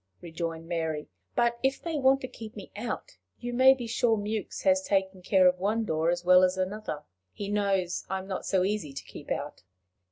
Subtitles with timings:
[0.19, 4.63] rejoined Mary; "but if they want to keep me out, you may be sure Mewks
[4.63, 7.03] has taken care of one door as well as another.
[7.31, 9.61] He knows I'm not so easy to keep out."